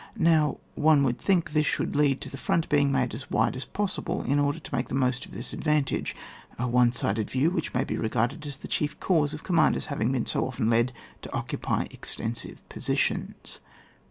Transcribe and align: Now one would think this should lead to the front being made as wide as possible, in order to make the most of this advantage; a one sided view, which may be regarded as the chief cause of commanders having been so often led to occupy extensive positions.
Now 0.17 0.57
one 0.73 1.03
would 1.03 1.19
think 1.19 1.51
this 1.53 1.67
should 1.67 1.95
lead 1.95 2.21
to 2.21 2.29
the 2.31 2.35
front 2.35 2.67
being 2.69 2.91
made 2.91 3.13
as 3.13 3.29
wide 3.29 3.55
as 3.55 3.65
possible, 3.65 4.23
in 4.23 4.39
order 4.39 4.57
to 4.57 4.75
make 4.75 4.87
the 4.87 4.95
most 4.95 5.27
of 5.27 5.31
this 5.31 5.53
advantage; 5.53 6.15
a 6.57 6.67
one 6.67 6.91
sided 6.91 7.29
view, 7.29 7.51
which 7.51 7.75
may 7.75 7.83
be 7.83 7.99
regarded 7.99 8.47
as 8.47 8.57
the 8.57 8.67
chief 8.67 8.99
cause 8.99 9.35
of 9.35 9.43
commanders 9.43 9.85
having 9.93 10.11
been 10.11 10.25
so 10.25 10.47
often 10.47 10.71
led 10.71 10.91
to 11.21 11.31
occupy 11.35 11.83
extensive 11.91 12.67
positions. 12.67 13.59